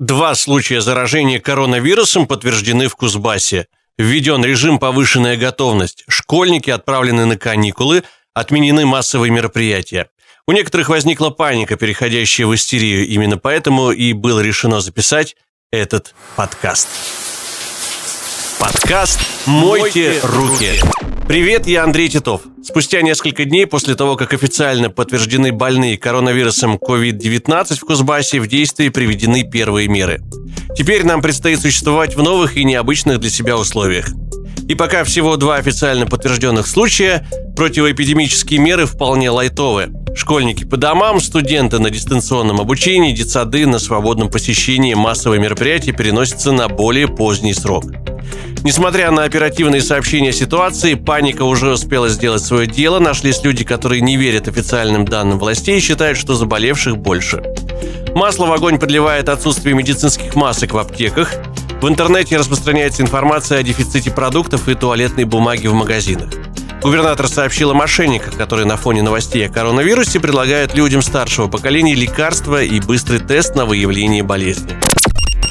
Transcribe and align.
Два 0.00 0.34
случая 0.34 0.80
заражения 0.80 1.38
коронавирусом 1.38 2.26
подтверждены 2.26 2.88
в 2.88 2.96
Кузбассе. 2.96 3.68
Введен 3.96 4.44
режим 4.44 4.80
повышенная 4.80 5.36
готовность. 5.36 6.04
Школьники 6.08 6.68
отправлены 6.68 7.26
на 7.26 7.36
каникулы, 7.36 8.02
отменены 8.34 8.86
массовые 8.86 9.30
мероприятия. 9.30 10.08
У 10.48 10.52
некоторых 10.52 10.88
возникла 10.88 11.30
паника, 11.30 11.76
переходящая 11.76 12.48
в 12.48 12.54
истерию. 12.56 13.06
Именно 13.06 13.38
поэтому 13.38 13.92
и 13.92 14.12
было 14.14 14.40
решено 14.40 14.80
записать 14.80 15.36
этот 15.70 16.12
подкаст. 16.34 16.88
Подкаст 18.58 19.20
«Мойте 19.46 20.18
руки». 20.24 20.82
Привет, 21.26 21.66
я 21.66 21.84
Андрей 21.84 22.10
Титов. 22.10 22.42
Спустя 22.62 23.00
несколько 23.00 23.46
дней 23.46 23.66
после 23.66 23.94
того, 23.94 24.14
как 24.14 24.34
официально 24.34 24.90
подтверждены 24.90 25.52
больные 25.52 25.96
коронавирусом 25.96 26.74
COVID-19 26.76 27.76
в 27.76 27.80
Кузбассе, 27.80 28.40
в 28.40 28.46
действие 28.46 28.90
приведены 28.90 29.42
первые 29.42 29.88
меры. 29.88 30.20
Теперь 30.76 31.02
нам 31.06 31.22
предстоит 31.22 31.60
существовать 31.60 32.14
в 32.14 32.22
новых 32.22 32.58
и 32.58 32.64
необычных 32.64 33.20
для 33.20 33.30
себя 33.30 33.56
условиях. 33.56 34.10
И 34.68 34.74
пока 34.74 35.02
всего 35.02 35.38
два 35.38 35.56
официально 35.56 36.04
подтвержденных 36.06 36.66
случая, 36.66 37.26
противоэпидемические 37.56 38.60
меры 38.60 38.84
вполне 38.84 39.30
лайтовые. 39.30 39.94
Школьники 40.14 40.64
по 40.64 40.76
домам, 40.76 41.20
студенты 41.20 41.78
на 41.78 41.88
дистанционном 41.88 42.60
обучении, 42.60 43.14
детсады 43.14 43.66
на 43.66 43.78
свободном 43.78 44.28
посещении 44.28 44.92
массовые 44.92 45.40
мероприятия 45.40 45.92
переносятся 45.92 46.52
на 46.52 46.68
более 46.68 47.08
поздний 47.08 47.54
срок– 47.54 47.86
Несмотря 48.64 49.10
на 49.10 49.24
оперативные 49.24 49.82
сообщения 49.82 50.30
о 50.30 50.32
ситуации, 50.32 50.94
паника 50.94 51.42
уже 51.42 51.70
успела 51.70 52.08
сделать 52.08 52.42
свое 52.42 52.66
дело. 52.66 52.98
Нашлись 52.98 53.44
люди, 53.44 53.62
которые 53.62 54.00
не 54.00 54.16
верят 54.16 54.48
официальным 54.48 55.04
данным 55.04 55.38
властей 55.38 55.76
и 55.76 55.80
считают, 55.80 56.16
что 56.16 56.34
заболевших 56.34 56.96
больше. 56.96 57.42
Масло 58.14 58.46
в 58.46 58.52
огонь 58.52 58.78
подливает 58.78 59.28
отсутствие 59.28 59.74
медицинских 59.74 60.34
масок 60.34 60.72
в 60.72 60.78
аптеках. 60.78 61.34
В 61.82 61.88
интернете 61.88 62.38
распространяется 62.38 63.02
информация 63.02 63.58
о 63.58 63.62
дефиците 63.62 64.10
продуктов 64.10 64.66
и 64.66 64.74
туалетной 64.74 65.24
бумаги 65.24 65.66
в 65.66 65.74
магазинах. 65.74 66.30
Губернатор 66.80 67.28
сообщил 67.28 67.72
о 67.72 67.74
мошенниках, 67.74 68.34
которые 68.34 68.64
на 68.64 68.78
фоне 68.78 69.02
новостей 69.02 69.46
о 69.46 69.50
коронавирусе 69.52 70.20
предлагают 70.20 70.74
людям 70.74 71.02
старшего 71.02 71.48
поколения 71.48 71.94
лекарства 71.94 72.62
и 72.62 72.80
быстрый 72.80 73.20
тест 73.20 73.56
на 73.56 73.66
выявление 73.66 74.22
болезни. 74.22 74.83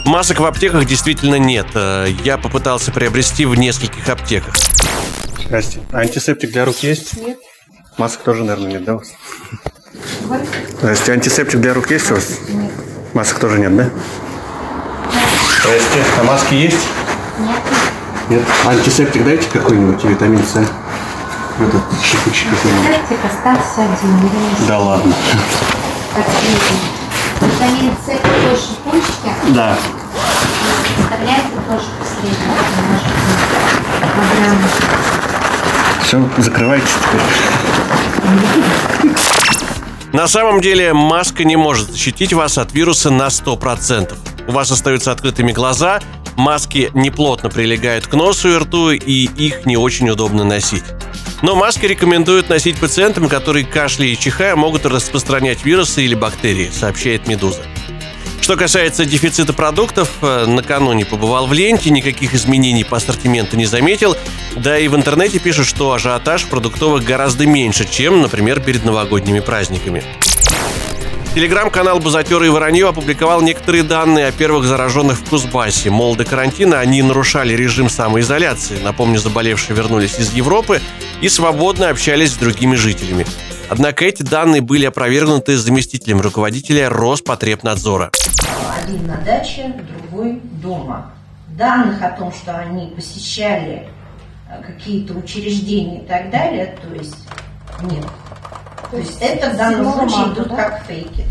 Масок 0.05 0.39
в 0.39 0.45
аптеках 0.45 0.85
действительно 0.85 1.35
нет. 1.35 1.67
Э, 1.75 2.07
я 2.23 2.37
попытался 2.37 2.91
приобрести 2.91 3.45
в 3.45 3.55
нескольких 3.55 4.07
аптеках. 4.09 4.55
Здрасте. 5.45 5.79
А 5.91 5.99
антисептик 5.99 6.51
для 6.51 6.65
рук 6.65 6.77
есть? 6.77 7.17
Нет. 7.17 7.37
Масок 7.97 8.21
тоже, 8.23 8.43
наверное, 8.43 8.71
нет, 8.71 8.83
да, 8.83 8.95
у 8.95 8.97
вас? 8.97 9.13
Здрасте. 10.79 11.13
Антисептик 11.13 11.59
для 11.61 11.73
рук 11.73 11.89
есть 11.91 12.11
у 12.11 12.15
вас? 12.15 12.39
Нет. 12.49 12.71
Масок 13.13 13.39
тоже 13.39 13.59
нет, 13.59 13.75
да? 13.75 13.89
Здрасте. 15.61 16.03
А 16.19 16.23
маски 16.23 16.53
есть? 16.55 16.87
Нет. 17.39 17.61
Нет. 18.29 18.41
Антисептик 18.65 19.23
дайте 19.23 19.47
какой-нибудь, 19.49 20.03
витамин 20.03 20.43
С. 20.43 20.55
Этот 20.55 21.83
шипучий 22.03 22.49
какой-нибудь. 22.49 22.87
Септик 22.87 23.25
остался 23.25 23.83
один. 23.83 24.67
Да 24.67 24.79
ладно. 24.79 25.13
Последний. 26.15 27.02
Витамин 27.41 27.91
С 28.01 28.05
такой 28.05 28.55
шипучки. 28.55 29.31
Да. 29.49 29.77
Составляется 30.97 31.57
тоже 31.67 31.87
быть, 31.99 32.37
Все, 36.03 36.29
закрывайтесь 36.37 36.93
теперь. 36.93 37.21
На 40.13 40.27
самом 40.27 40.61
деле 40.61 40.93
маска 40.93 41.43
не 41.43 41.55
может 41.55 41.89
защитить 41.89 42.33
вас 42.33 42.57
от 42.59 42.71
вируса 42.73 43.09
на 43.09 43.27
100%. 43.27 44.13
У 44.47 44.51
вас 44.51 44.69
остаются 44.69 45.11
открытыми 45.11 45.51
глаза, 45.51 46.01
маски 46.35 46.91
неплотно 46.93 47.49
прилегают 47.49 48.05
к 48.07 48.13
носу 48.13 48.49
и 48.49 48.57
рту, 48.57 48.91
и 48.91 49.25
их 49.25 49.65
не 49.65 49.75
очень 49.75 50.09
удобно 50.09 50.43
носить. 50.43 50.83
Но 51.43 51.55
маски 51.55 51.85
рекомендуют 51.85 52.47
носить 52.47 52.77
пациентам, 52.77 53.27
которые 53.27 53.65
кашляя 53.65 54.07
и 54.07 54.17
чихая 54.17 54.55
могут 54.55 54.85
распространять 54.85 55.65
вирусы 55.65 56.05
или 56.05 56.15
бактерии, 56.15 56.69
сообщает 56.71 57.27
«Медуза». 57.27 57.61
Что 58.39 58.55
касается 58.55 59.03
дефицита 59.03 59.51
продуктов, 59.51 60.09
э, 60.21 60.45
накануне 60.45 61.05
побывал 61.05 61.47
в 61.47 61.53
ленте, 61.53 61.89
никаких 61.89 62.33
изменений 62.33 62.85
по 62.85 62.95
ассортименту 62.95 63.57
не 63.57 63.65
заметил, 63.65 64.15
да 64.55 64.79
и 64.79 64.87
в 64.87 64.95
интернете 64.95 65.39
пишут, 65.39 65.67
что 65.67 65.91
ажиотаж 65.91 66.45
продуктовых 66.45 67.03
гораздо 67.03 67.45
меньше, 67.45 67.85
чем, 67.89 68.21
например, 68.21 68.61
перед 68.61 68.85
новогодними 68.85 69.41
праздниками. 69.41 70.01
Телеграм-канал 71.33 71.99
«Бузатеры 71.99 72.45
и 72.45 72.49
Воронье» 72.49 72.89
опубликовал 72.89 73.41
некоторые 73.41 73.81
данные 73.81 74.27
о 74.27 74.31
первых 74.31 74.65
зараженных 74.65 75.17
в 75.17 75.27
Кузбассе. 75.27 75.89
Мол, 75.89 76.15
до 76.15 76.25
карантина 76.25 76.79
они 76.79 77.01
нарушали 77.01 77.55
режим 77.55 77.89
самоизоляции. 77.89 78.77
Напомню, 78.83 79.17
заболевшие 79.17 79.75
вернулись 79.75 80.19
из 80.19 80.31
Европы 80.33 80.79
и 81.21 81.29
свободно 81.29 81.89
общались 81.89 82.33
с 82.33 82.37
другими 82.37 82.75
жителями. 82.75 83.25
Однако 83.67 84.05
эти 84.05 84.21
данные 84.21 84.61
были 84.61 84.85
опровергнуты 84.85 85.57
заместителем 85.57 86.21
руководителя 86.21 86.87
Роспотребнадзора. 86.91 88.11
Один 88.83 89.07
на 89.07 89.17
даче, 89.17 89.73
другой 89.89 90.39
дома. 90.61 91.13
Данных 91.47 91.99
о 92.03 92.11
том, 92.11 92.31
что 92.31 92.55
они 92.55 92.93
посещали 92.95 93.87
э, 94.51 94.61
какие-то 94.61 95.13
учреждения 95.13 96.03
и 96.03 96.05
так 96.05 96.29
далее, 96.29 96.77
то 96.79 96.93
есть 96.93 97.17
нет. 97.81 98.05
То 98.93 98.99
есть 98.99 99.17
это 99.21 99.49
в 99.49 99.57
данном 99.57 99.91
случае 99.91 100.33
идут 100.33 100.49
как 100.49 100.85
фейки. 100.85 101.25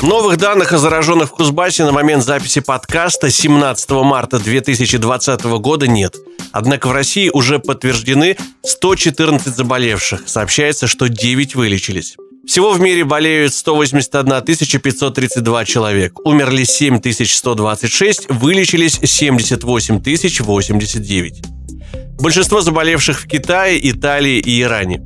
Новых 0.00 0.38
данных 0.38 0.72
о 0.72 0.78
зараженных 0.78 1.28
в 1.28 1.32
Кузбассе 1.32 1.84
на 1.84 1.92
момент 1.92 2.24
записи 2.24 2.60
подкаста 2.60 3.30
17 3.30 3.90
марта 3.90 4.38
2020 4.38 5.44
года 5.60 5.86
нет. 5.86 6.16
Однако 6.52 6.88
в 6.88 6.92
России 6.92 7.28
уже 7.30 7.58
подтверждены 7.58 8.38
114 8.64 9.54
заболевших. 9.54 10.22
Сообщается, 10.24 10.86
что 10.86 11.10
9 11.10 11.54
вылечились. 11.54 12.16
Всего 12.46 12.72
в 12.72 12.80
мире 12.80 13.04
болеют 13.04 13.52
181 13.52 14.80
532 14.80 15.64
человек. 15.66 16.18
Умерли 16.24 16.64
7126, 16.64 18.30
вылечились 18.30 18.98
78 19.02 20.00
089. 20.00 21.42
Большинство 22.22 22.62
заболевших 22.62 23.20
в 23.20 23.26
Китае, 23.26 23.90
Италии 23.90 24.38
и 24.38 24.62
Иране. 24.62 25.02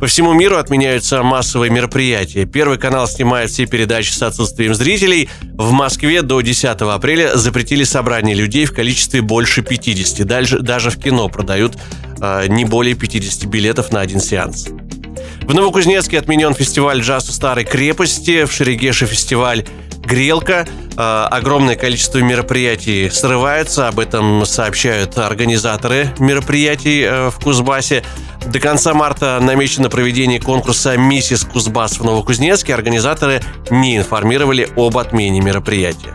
По 0.00 0.06
всему 0.06 0.32
миру 0.32 0.56
отменяются 0.56 1.22
массовые 1.22 1.70
мероприятия. 1.70 2.46
Первый 2.46 2.78
канал 2.78 3.06
снимает 3.06 3.50
все 3.50 3.66
передачи 3.66 4.12
с 4.12 4.22
отсутствием 4.22 4.74
зрителей. 4.74 5.28
В 5.42 5.72
Москве 5.72 6.22
до 6.22 6.40
10 6.40 6.64
апреля 6.64 7.36
запретили 7.36 7.84
собрание 7.84 8.34
людей 8.34 8.64
в 8.64 8.72
количестве 8.72 9.20
больше 9.20 9.60
50. 9.60 10.26
Дальше, 10.26 10.60
даже 10.60 10.88
в 10.88 10.98
кино 10.98 11.28
продают 11.28 11.76
э, 12.18 12.46
не 12.48 12.64
более 12.64 12.94
50 12.94 13.44
билетов 13.44 13.92
на 13.92 14.00
один 14.00 14.20
сеанс. 14.20 14.68
В 15.42 15.52
Новокузнецке 15.52 16.18
отменен 16.18 16.54
фестиваль 16.54 17.00
джаза 17.00 17.32
старой 17.32 17.64
крепости, 17.64 18.44
в 18.44 18.52
Шерегеше 18.52 19.04
фестиваль 19.04 19.66
грелка. 20.02 20.66
Э, 20.96 21.26
огромное 21.30 21.76
количество 21.76 22.18
мероприятий 22.20 23.10
срывается. 23.10 23.88
Об 23.88 23.98
этом 23.98 24.46
сообщают 24.46 25.18
организаторы 25.18 26.14
мероприятий 26.18 27.02
э, 27.02 27.30
в 27.30 27.38
Кузбассе. 27.38 28.02
До 28.46 28.58
конца 28.58 28.94
марта 28.94 29.38
намечено 29.40 29.88
проведение 29.90 30.40
конкурса 30.40 30.96
«Миссис 30.96 31.44
Кузбасс» 31.44 31.98
в 31.98 32.04
Новокузнецке. 32.04 32.74
Организаторы 32.74 33.42
не 33.70 33.96
информировали 33.96 34.68
об 34.76 34.98
отмене 34.98 35.40
мероприятия. 35.40 36.14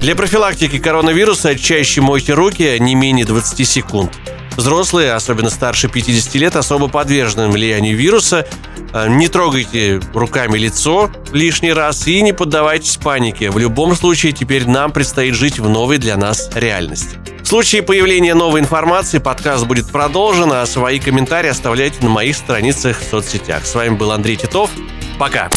Для 0.00 0.14
профилактики 0.14 0.78
коронавируса 0.78 1.58
чаще 1.58 2.00
мойте 2.00 2.32
руки 2.34 2.76
не 2.78 2.94
менее 2.94 3.26
20 3.26 3.68
секунд. 3.68 4.12
Взрослые, 4.60 5.14
особенно 5.14 5.48
старше 5.48 5.88
50 5.88 6.34
лет, 6.34 6.54
особо 6.54 6.88
подвержены 6.88 7.48
влиянию 7.48 7.96
вируса. 7.96 8.46
Э, 8.92 9.08
не 9.08 9.28
трогайте 9.28 10.02
руками 10.12 10.58
лицо 10.58 11.10
лишний 11.32 11.72
раз 11.72 12.06
и 12.06 12.20
не 12.20 12.34
поддавайтесь 12.34 12.98
панике. 12.98 13.50
В 13.50 13.56
любом 13.56 13.96
случае, 13.96 14.32
теперь 14.32 14.68
нам 14.68 14.92
предстоит 14.92 15.34
жить 15.34 15.58
в 15.58 15.66
новой 15.66 15.96
для 15.96 16.18
нас 16.18 16.50
реальности. 16.54 17.16
В 17.42 17.46
случае 17.46 17.82
появления 17.82 18.34
новой 18.34 18.60
информации 18.60 19.16
подкаст 19.16 19.64
будет 19.64 19.90
продолжен, 19.90 20.52
а 20.52 20.66
свои 20.66 21.00
комментарии 21.00 21.48
оставляйте 21.48 21.96
на 22.02 22.10
моих 22.10 22.36
страницах 22.36 23.00
в 23.00 23.04
соцсетях. 23.08 23.64
С 23.64 23.74
вами 23.74 23.94
был 23.94 24.12
Андрей 24.12 24.36
Титов. 24.36 24.68
Пока! 25.18 25.48